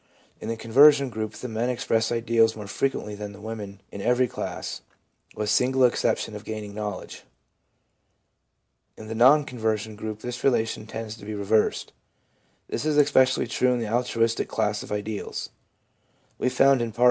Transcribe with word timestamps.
In 0.39 0.49
the 0.49 0.57
conversion 0.57 1.11
group 1.11 1.33
the 1.33 1.47
men 1.47 1.69
express 1.69 2.11
ideals 2.11 2.55
more 2.55 2.65
frequently 2.65 3.13
than 3.13 3.33
the 3.33 3.39
women 3.39 3.81
in 3.91 4.01
every 4.01 4.27
class, 4.27 4.81
with 5.35 5.47
the 5.49 5.53
single 5.53 5.83
exception 5.83 6.35
of 6.35 6.43
gaining 6.43 6.73
knowledge. 6.73 7.21
In 8.97 9.07
the 9.09 9.13
non 9.13 9.43
conversion 9.43 9.95
group 9.95 10.21
this 10.21 10.43
relation 10.43 10.87
tends 10.87 11.15
to 11.17 11.25
be 11.25 11.35
reversed. 11.35 11.93
This 12.67 12.83
is 12.83 12.97
especially 12.97 13.45
true 13.45 13.73
in 13.73 13.79
the 13.79 13.93
altruistic 13.93 14.47
class 14.49 14.81
of 14.81 14.91
ideals. 14.91 15.51
We 16.39 16.49
found 16.49 16.81
in 16.81 16.93
Part 16.93 16.97
I. 16.99 16.99